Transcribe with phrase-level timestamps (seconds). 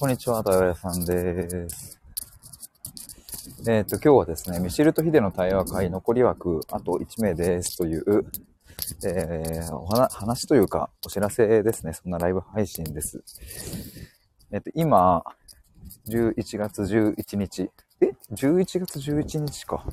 [0.00, 2.00] こんにちは、たやさんです。
[3.68, 8.24] えっ、ー、と、今日はですね、ミシルとヒデの対話会残り枠、あと1名ですという、
[9.04, 11.92] えー、お話というか、お知らせですね。
[11.92, 13.22] そんなライブ配信です。
[14.50, 15.22] えっ、ー、と、今、
[16.08, 17.70] 11月11日。
[18.00, 19.84] え ?11 月11日か。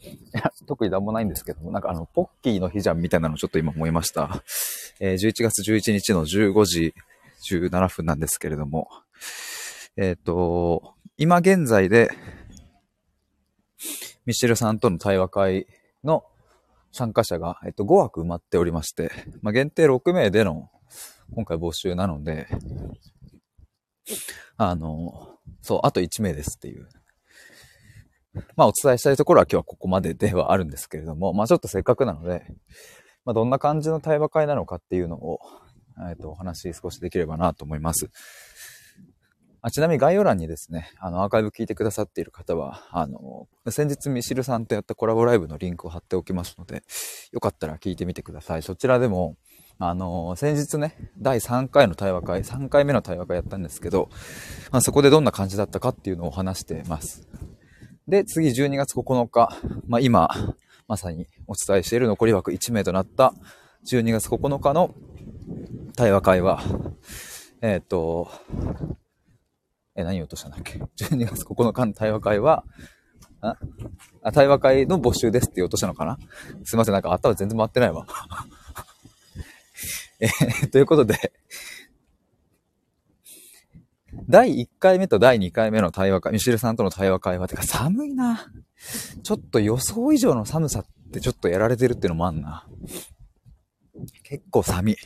[0.00, 4.42] いや、特になんもないんですけども、なんかあの、ポッキーの日じゃんみたいなのちょっと今思いました。
[5.00, 6.94] えー、11月11日の15時
[7.56, 8.88] 17分なんですけれども、
[9.96, 12.10] えっ、ー、と、今現在で、
[14.26, 15.66] ミシェルさんとの対話会
[16.04, 16.24] の
[16.92, 19.10] 参加者が、えっと、5枠埋まっておりまして、
[19.42, 20.70] まあ、限定6名での
[21.34, 22.46] 今回募集なので、
[24.56, 26.88] あの、そう、あと1名ですっていう。
[28.56, 32.44] まあ、お伝えしたいところは今日はここまでではあるんですけれども、まあ、ちょっとせっかくなので、
[33.24, 35.40] まあ、どんな感じの対話会なのかっていうのを、
[36.10, 38.10] えっ、と、お話少しできればなと思います。
[39.60, 46.84] あちなみに概要欄にですね、あの、アーカイブ聞いてくださっている方は、あの、先日ミシルさんとやったコラボライブのリンクを貼っておきますので、
[47.32, 48.62] よかったら聞いてみてください。
[48.62, 49.36] そちらでも、
[49.80, 54.10] あの、先日ね、第3回の対話会、3回目の対話会やったんですけど、
[54.70, 57.28] まあ、そこでどんな感じだったかっていうのを話してます。
[58.06, 60.30] で、次12月9日、まあ、今、
[60.86, 63.34] まさにお伝えしている残り枠1名となった
[63.86, 64.94] 12月9日の
[65.98, 66.62] 対話会は、
[67.60, 68.30] えっ、ー、と、
[69.96, 72.62] え、何を落としたんだっけ ?12 月9日の対話会は、
[73.40, 73.56] あ、
[74.32, 76.16] 対話会の募集ですって言おうとしたのかな？
[76.62, 78.06] すいません、なんか頭全然回ってないわ。
[80.20, 81.32] えー、ということで、
[84.28, 88.52] 第1回目と第2回目の対話会、ミシルさんとの対話会話、てか寒いな。
[89.24, 92.68] ちょっと予想以上の寒さってちょっとやられてるっていうのもあんな。
[94.22, 94.96] 結構寒い。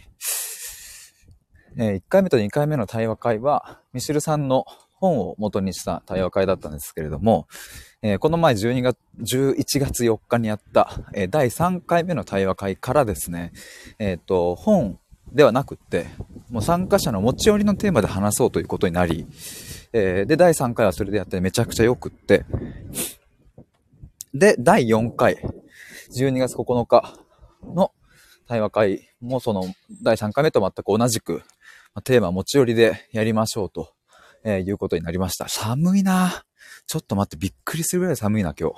[1.76, 7.48] え、1回目と2回目の対話会は、ミシルさんの本を元にした対話会だったんですけれども、
[8.02, 13.52] え、この前12月、11月4日にやった、え、第3回目の対話会からですね、
[13.98, 14.98] えっ、と、本
[15.32, 16.06] ではなくって、
[16.50, 19.26] もう参加者の持ち寄りのテーマで話そうということになり、
[19.92, 22.44] えで、第3回はそれでやってめちゃくちゃ良くって、
[24.34, 25.36] で、第4回、
[26.16, 27.18] 12月9日
[27.64, 27.92] の
[28.46, 29.64] 対話会もその
[30.02, 31.42] 第3回目と全く同じく、
[32.00, 33.92] テーマ持ち寄りでやりましょうと、
[34.44, 35.48] えー、いうことになりました。
[35.48, 36.44] 寒いな
[36.86, 38.76] ちょっと待って、びっくりするぐらい寒いな、今日。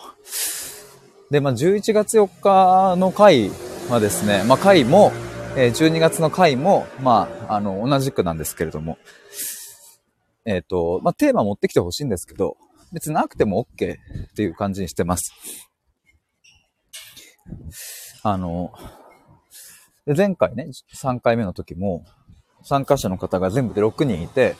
[1.31, 3.51] で、まあ、11月4日の回
[3.89, 5.13] はですね、まあ、回も、
[5.57, 8.99] えー、12月の回も、まあ、あの、同じくなんですけれども、
[10.45, 12.57] えっ、ー、と、まあ、テーマ持ってきてほしいんですけど、
[12.93, 15.33] 別なくても OK っていう感じにしてます。
[18.23, 18.73] あの、
[20.07, 22.05] 前回ね、3回目の時も、
[22.65, 24.57] 参加者の方が全部で6人いて、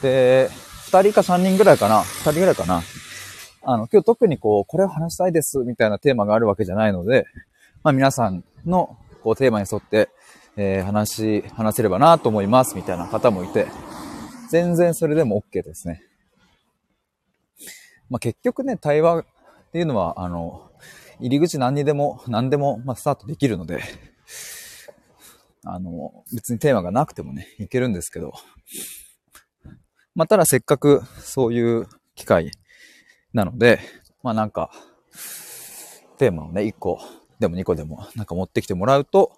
[0.00, 0.48] で、
[0.90, 2.82] 2人か3人ぐらいかな ?2 人ぐらいかな
[3.64, 7.26] あの、今日特にこう、これを話したいですみたいなテーマがあるわけじゃないので、
[7.82, 10.08] まあ皆さんのこうテーマに沿って、
[10.56, 13.66] えー、話、話せればなと思いますみたいな方もいて、
[14.50, 16.02] 全然それでも OK ですね。
[18.10, 19.24] まあ結局ね、対話っ
[19.72, 20.70] ていうのは、あの、
[21.20, 23.80] 入り口何にでも、何でも、まあ、スタートできるので、
[25.64, 28.32] あの、別にテーマがなくてもね、 いけるんですけど、
[30.14, 32.50] まあ、ただせっかくそういう機会
[33.32, 33.80] なので、
[34.22, 34.70] まあなんか、
[36.18, 37.00] テーマをね、1個
[37.38, 39.32] でも2個でもなんか持ってきてもらうと、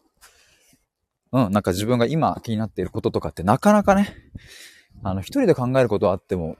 [1.32, 4.14] うん、なんか自分が今気になっていることとかってなかなかね、
[5.02, 6.56] あの、一人で考えることはあっても、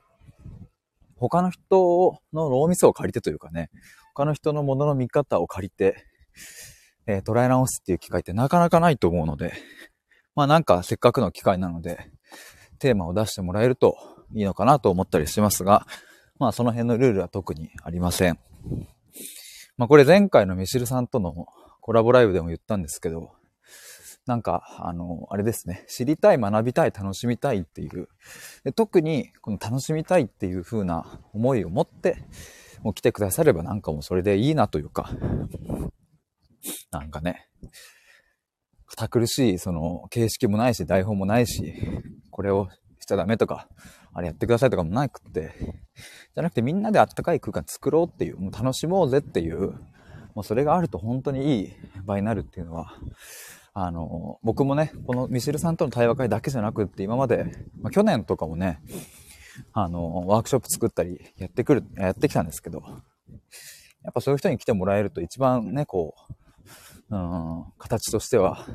[1.16, 3.70] 他の人の脳みそを借りてというかね、
[4.14, 6.04] 他の人のものの見方を借りて、
[7.06, 9.53] えー、捉え直すっていう機会ってなかなかないと思うので、
[10.34, 12.10] まあなんかせっかくの機会なので、
[12.78, 13.97] テーマを出してもらえると
[14.34, 15.87] いいのかなと思ったりしますが、
[16.38, 18.38] まあその辺のルールは特にありません。
[19.76, 21.47] まあこれ前回のミシルさんとの
[21.81, 23.32] コラボライブでも言ったんですけど、
[24.26, 25.84] なんか、あの、あれですね。
[25.87, 28.08] 知りたい、学びたい、楽しみたいっていう。
[28.64, 32.17] で特に、この楽しみたいっていう風な思いを持って、
[32.82, 35.11] もう来てくださればなんかもうそれでいいなというか、
[36.90, 37.49] なんかね、
[38.87, 41.75] 堅苦しい、その、形式もないし、台本もないし、
[42.31, 42.69] これを
[43.00, 43.69] しちゃダメとか、
[44.12, 45.52] あれやってくださいとかもなくって、
[46.34, 49.72] じゃなくてみんなであったかい空間作ろうっていう、もう楽しもうぜっていう、
[50.34, 51.72] もうそれがあると本当にいい
[52.05, 52.94] 場になるっていうのは、
[53.72, 57.44] あの、僕もね、このミシルさんとの対話会だけじゃなくって、今まで、
[57.81, 58.81] まあ、去年とかもね、
[59.72, 62.82] あの、ワークショップ作ったり、やってくる、やってきたんですけど、
[64.05, 66.32] やっぱそういう人に来てもらえると一番ね、こう、
[67.14, 68.66] うん、形としては、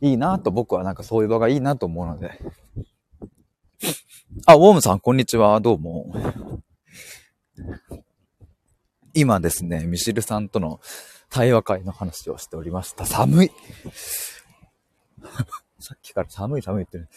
[0.00, 2.38] いいなと僕はなんかそういう場がいいなと思うので、
[4.46, 5.60] あ、ウォームさん、こんにちは。
[5.60, 6.14] どうも。
[9.14, 10.80] 今ですね、ミシルさんとの
[11.28, 13.04] 対話会の話をしておりました。
[13.04, 13.50] 寒い
[15.80, 17.08] さっきから寒い寒いってる。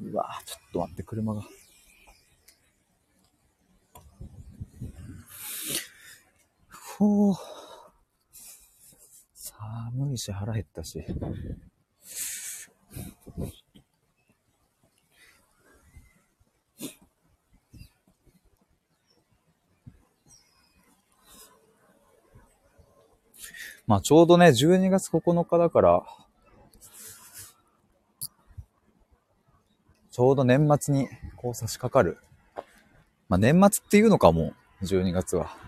[0.00, 1.42] うわちょっと待って、車が。
[6.98, 7.34] ほう。
[10.12, 11.04] 寒いし腹減ったし。
[23.86, 26.02] まあちょうどね、12月9日だから、
[30.10, 32.18] ちょうど年末にこう差し掛かる。
[33.28, 35.61] まあ年末っていうのかも、12月は。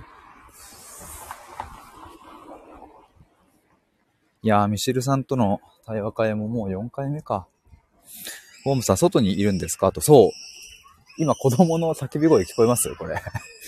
[4.45, 7.47] いやー、ミシルさんとの対話会ももう4回目か。
[8.63, 9.91] ホームさん、外にいるんですか？
[9.91, 10.31] と、そう。
[11.17, 13.23] 今、子供の叫び声聞こえますよ、これ。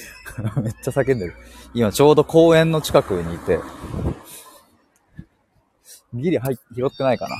[0.62, 1.34] めっちゃ叫んでる。
[1.72, 3.58] 今、ちょうど公園の近くにいて、
[6.12, 7.36] ギリ入拾ってないかな。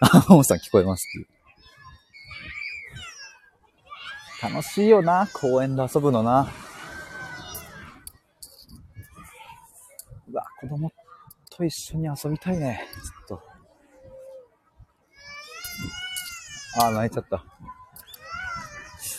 [0.00, 1.06] あ、ももさん聞こえます。
[4.42, 6.52] 楽しいよな、公園で遊ぶのな。
[10.28, 10.90] うわ、子供っ
[11.60, 13.42] と一緒に遊びたいね、ずっと。
[16.80, 17.44] あー、泣いちゃった。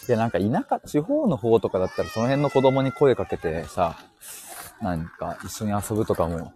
[0.08, 3.96] いや、なんか田舎、地方の方とかだったらその辺の子供に声かけてさ、
[4.82, 6.52] なんか一緒に遊ぶとかも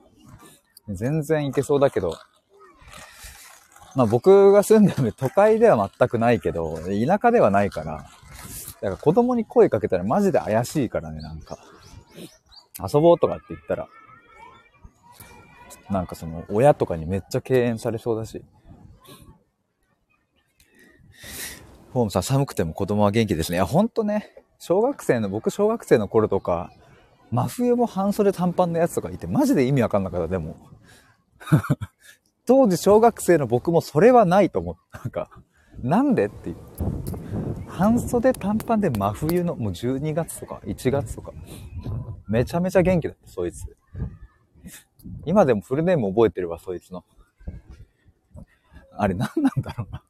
[0.89, 2.17] 全然いけそうだけど、
[3.95, 8.09] まあ僕が住んでる都会では全くないけど、田舎ではないから、だか
[8.81, 11.59] ら子供に声かけたらマジで怪しいからね、なんか。
[12.91, 13.87] 遊ぼうとかって言ったら、
[15.89, 18.43] なんかその親とかにめっちゃ敬遠されそうだし。
[21.93, 23.57] ホームさん寒くても子供は元気ですね。
[23.57, 26.71] いや、ほんとね、小学生の、僕小学生の頃とか、
[27.31, 30.57] 真冬も半袖短パンのやつとかいて、マジで意味わかんなかった、でも。
[32.45, 34.99] 当時小学生の僕もそれはないと思った。
[34.99, 35.29] なんか、
[35.81, 36.57] なんでっていう。
[37.67, 41.31] 半袖短パンで真冬の、もう12月とか1月とか、
[42.27, 43.65] めちゃめちゃ元気だった、そいつ。
[45.25, 47.03] 今でもフルネーム覚えてるわ、そいつの。
[48.97, 50.03] あれ何なんだろうな。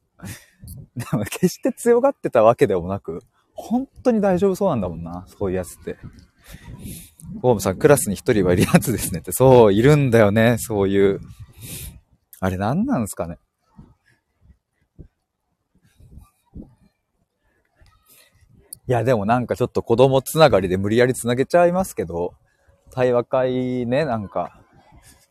[0.96, 3.22] でも決して強がってたわけでもなく、
[3.54, 5.96] 本当に大丈夫そうなんだもんな、そういうやつって。
[7.42, 9.32] ホームさん、クラスに一人はいるやつですねって。
[9.32, 11.20] そう、いるんだよね、そういう。
[12.40, 13.38] あれ何なんですかね。
[18.88, 22.34] いや、でもなんかちょっと子供つながりで無理やりつなげちゃいますけど、
[22.92, 24.60] 対話会ね、なんか、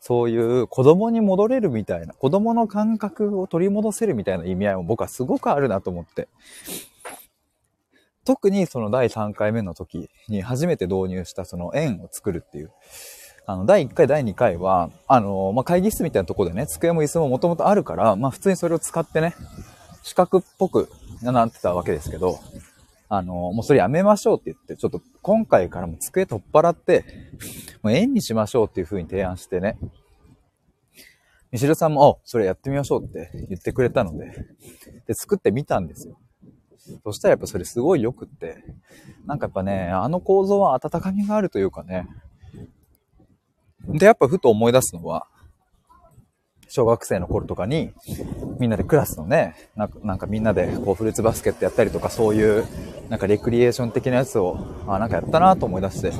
[0.06, 6.28] そういう子供に戻れるみたいな、子供の感覚を取り戻せるみたいな意味合いも僕はすごくあるなと思って。
[8.24, 12.70] 特にその第3回目の時に初めて導入したその円を作るっていう。
[13.46, 19.34] あの、第1回、第2回は、あの、まあ、会議室みたいなとこでね、机も椅子ももともとあるから、まあ、普通にそれを使ってね、
[20.04, 20.88] 四角っぽく
[21.20, 22.38] なってたわけですけど、
[23.08, 27.04] あの、もうそれやめましょうって言って、ちょっと今回からも机取っ払って、
[27.82, 29.78] もう円にしましょうっていう風に提案してね、
[31.52, 34.32] ミシルさんも、お、それやってみましょうって言ってくれたので、
[35.06, 36.18] で、作ってみたんですよ。
[37.04, 38.64] そしたらやっぱそれすごい良くって、
[39.26, 42.08] なんかやっぱね、あの構造は温かみがあるというかね。
[43.88, 45.28] で、やっぱふと思い出すのは、
[46.76, 47.94] 小学生の頃とかに、
[48.58, 52.66] みんなでクラスのね、なんかみんなでこうフルーツバスケットやったりとか、そういう、
[53.08, 56.12] なんかレクリエーション的なやつを、あ、なんかやったなと思い出して、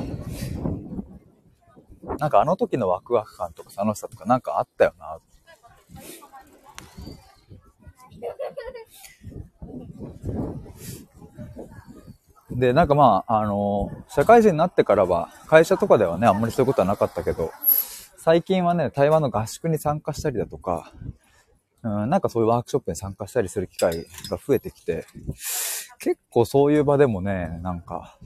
[2.18, 5.18] なんかあの時のワクワク感とか楽しさとかなんかあったよな。
[12.50, 17.52] で、なんかまあ、あの、社会人になってからは、会社とかではね、あんまりそういうことはなかったけど、
[18.26, 20.92] 最近はね、台湾の合宿に参加したりだとか、
[21.84, 25.06] うん、なんかそういうワークショップに参加したりする機会が増えてきて、
[26.00, 28.18] 結構そういう場でもね、なんか、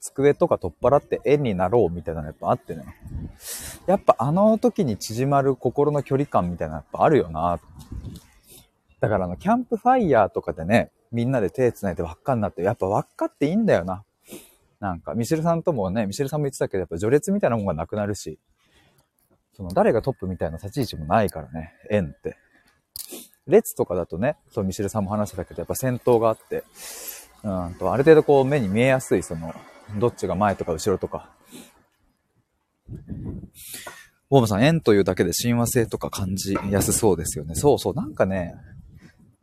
[0.00, 2.86] 机とか取っ払って円になろうみたいなのやっぱあってね。
[3.86, 7.60] やっぱあの時に縮まる心の距離感みたいなのやっぱあるよな。
[8.98, 14.02] だからあの、キャンプファイヤーとかでね、みんなで手繋いで輪っかになって、やっぱ輪っかっていいんだよな。
[14.80, 18.40] なんか、ミシェルさんともね、ミシェルさんも言ってたけど、やっぱ序列みたいなもんがなくなるし、
[19.58, 22.36] その誰がトップみたいな立ち位置もないからね、円って。
[23.48, 26.62] 列とかだとね、そう、ミシルさんも話してたけど、やっぱ先頭があって、
[27.42, 29.52] うんと、ある程度こう目に見えやすい、その、
[29.98, 31.28] どっちが前とか後ろとか。
[34.30, 37.56] ボームさん、円というだけで親和性とか感じやすそうですよね。
[37.56, 38.54] そうそう、なんかね、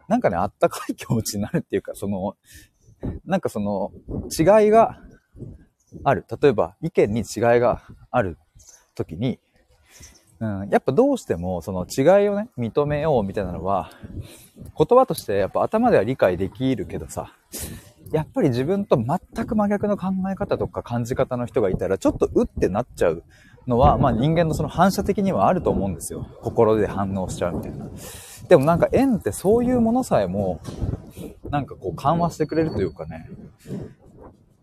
[0.08, 2.38] なんかね、あったかい気持ちになるっていうか、その、
[3.26, 3.92] なんかその、
[4.32, 4.98] 違いが
[6.06, 6.26] ある。
[6.42, 7.82] 例えば、意見に違いが
[8.12, 8.38] ある
[8.94, 9.40] 時に、
[10.46, 13.90] うん、やっぱどうしてもその違いをね、認めようみたいなのは、
[14.78, 17.34] 言葉としてやっぱ頭では理解できるけどさ、
[18.12, 23.24] やっぱり自分と全く真逆の考え方とか感じ方の人がいたら、ちょっとうってなっちゃう
[23.66, 26.28] のは、まあ人間のその反射的にはあると思うんですよ。
[26.42, 27.90] 心で反応しちゃうみたいな。
[28.48, 30.60] でもなんか縁ってそういうものさえも、
[31.50, 33.30] なんかこう緩和してくれるというかね、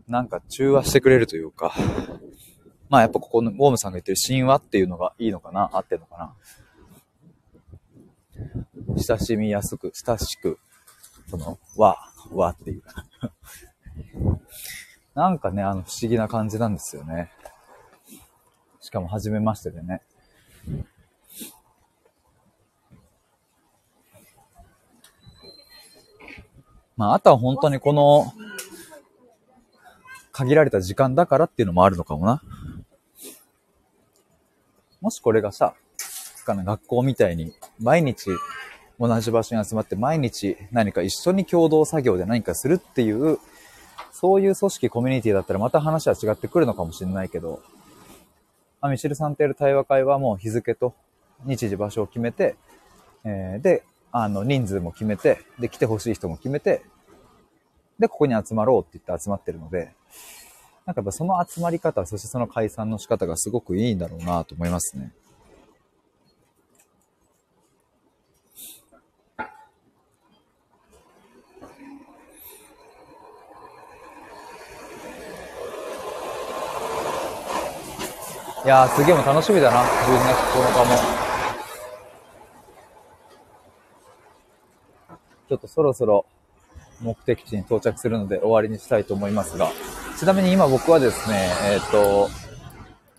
[0.06, 1.72] なんか中和してくれるというか、
[2.92, 5.70] まあやっぱここのウォームさんが言ってる神話っていうのがいいのかな？
[5.72, 6.34] 合ってるのか
[8.86, 8.98] な？
[8.98, 10.58] 親しみやすく、親しく、
[11.30, 11.96] その、和、
[12.30, 12.82] 和っていう。
[15.16, 17.32] なんかね、あの不思議な感じなんですよね。
[18.80, 20.02] しかも初めましてでね。
[26.98, 28.34] まあ、あとは本当にこの、
[30.30, 32.42] 限られた時間だからっていうのもあるのかもな。
[35.02, 35.74] もしこれがさ、
[36.44, 38.30] かな学校みたいに毎日
[38.98, 43.38] 同じ場所に集まって毎日何か一緒に共同作業で何かするっていう、
[44.12, 47.60] そういう組織、コミュニティだったらまた話は違ってくるのかもしれないけど、
[48.80, 50.94] あ、ミシルさんとやる対話会はもう日付と
[51.44, 52.54] 日時場所を決めて、
[53.24, 56.82] えー、で、あの、人数も決めて、で、来てほしい人も決めて、
[57.98, 59.94] で、ここに集まろうって言って集まってるので、
[60.84, 65.12] なんかやっぱその集まり方、そしてその解散の仕方がすごくいいんだろうなと思いますね。
[78.64, 79.82] いやー、すげえも楽しみだな。
[79.82, 81.22] 12月9日も。
[85.48, 86.26] ちょっとそろそろ
[87.00, 89.70] 目的地に到着するので終わりにしたいと思いますが、
[90.18, 92.30] ちなみに今僕はですね、えっ、ー、と、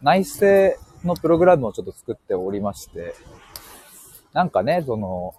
[0.02, 3.16] 内政のプログラムをちょっと作っておりまして、
[4.34, 5.36] なんかね、その、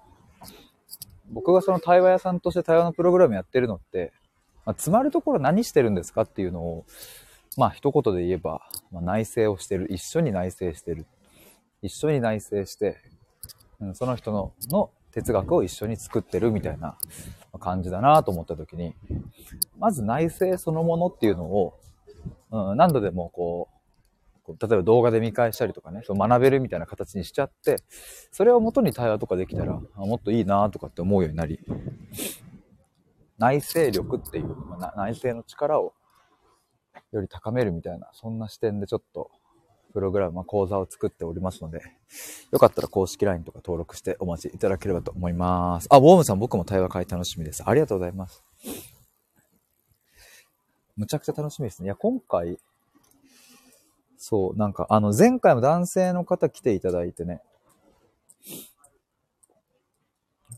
[1.31, 4.13] 僕がその対話屋さんとして対話のプログラムやってるのって、
[4.65, 6.87] まあ、詰まるところ何してるんですかっていうのを、
[7.57, 9.87] まあ一言で言えば、まあ、内政をしてる。
[9.93, 11.07] 一緒に内政してる。
[11.83, 12.99] 一緒に内政して、
[13.81, 16.97] うん、その人のの哲学を一緒に作ってるみたいな
[17.61, 18.95] 感じだなと思った時に、
[19.79, 21.79] まず内政そのものっていうのを、
[22.51, 23.75] うん、何度でもこう、
[24.47, 27.79] 例えば動画で見返したりとかね、そ学べるみたいな形にしちゃって、
[28.31, 31.61] それを元に対話とかできたら、もっといいなとかって思うようになり、
[33.39, 35.95] 内政力っていう、ま、内政の力を
[37.13, 39.31] より高めるみたいな、そんな視点でちょっと
[39.95, 41.81] プログラム、まあ、講座を作っておりますので、
[42.51, 45.87] よかったら公式 LINE とか登録してお待ちいただければと思います。
[45.91, 47.63] あ、ウォームさん僕も対話会楽しみです。
[47.65, 48.45] ありがとうございます。
[50.97, 51.87] むちゃくちゃ楽しみですね。
[51.87, 52.59] いや、今回、
[54.17, 57.43] そう、なんか、あの、前回も男性の方来ていただいてね、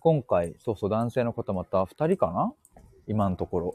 [0.01, 2.53] 今回、そうそう、男性の方また2人かな？
[3.09, 3.75] 今のところ。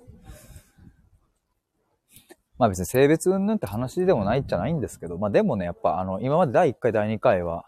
[2.57, 7.65] まあ別に性別云々って話でもないじゃないんですけど、まあでもね、やっぱあの、今まで第1回、第2回は、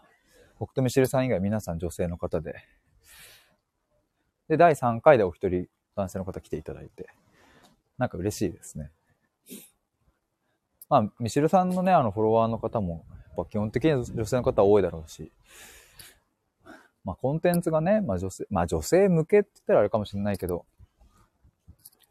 [0.58, 2.54] 僕とミシルさん以外皆さん女性の方で、
[4.48, 7.08] で、第3回でお一人男性の方来ていただいて、
[7.98, 8.90] なんか嬉しいですね。
[10.88, 15.32] まあ、ミシルさんのね、あの、フォロワーの方も、やっぱ基本的に女性の方多いだろうし、
[17.04, 20.64] まあ、コンテンツがね、まあ女性、まあ女性向けって言ったらあれかもしれないけど、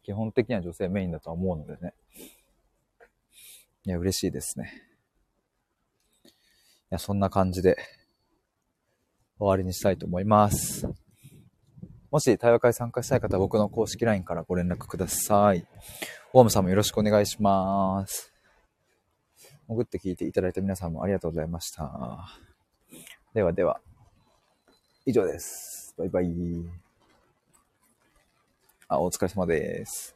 [0.02, 1.94] 基本的には女性メインだとは思うのでね。
[3.86, 4.70] いや、嬉しいですね。
[6.24, 6.28] い
[6.90, 7.76] や、そんな感じで
[9.38, 11.03] 終わりにしたいと思います。
[12.14, 15.66] もし対話会参加したい方は僕の公式 LINE からご連絡ください。
[16.32, 18.32] ウォームさんもよろしくお願いします。
[19.66, 22.28] 潜って聞いていただいた皆さんもありがとうございました。
[23.34, 23.80] ではでは、
[25.04, 25.92] 以上です。
[25.98, 26.32] バイバイ。
[28.86, 30.13] あ、お疲れ様です。